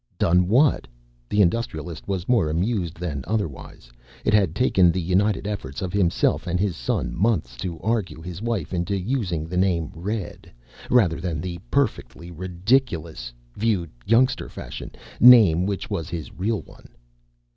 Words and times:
"Done 0.17 0.47
what?" 0.47 0.87
The 1.29 1.43
Industrialist 1.43 2.07
was 2.07 2.27
more 2.27 2.49
amused 2.49 2.95
than 2.99 3.23
otherwise. 3.27 3.91
It 4.25 4.33
had 4.33 4.55
taken 4.55 4.91
the 4.91 4.99
united 4.99 5.45
efforts 5.45 5.79
of 5.79 5.93
himself 5.93 6.47
and 6.47 6.59
his 6.59 6.75
son 6.75 7.13
months 7.15 7.55
to 7.57 7.79
argue 7.81 8.19
his 8.19 8.41
wife 8.41 8.73
into 8.73 8.99
using 8.99 9.45
the 9.45 9.57
name 9.57 9.91
"Red" 9.93 10.51
rather 10.89 11.21
than 11.21 11.39
the 11.39 11.59
perfectly 11.69 12.31
ridiculous 12.31 13.31
(viewed 13.55 13.91
youngster 14.03 14.49
fashion) 14.49 14.89
name 15.19 15.67
which 15.67 15.87
was 15.87 16.09
his 16.09 16.33
real 16.33 16.63
one. 16.63 16.89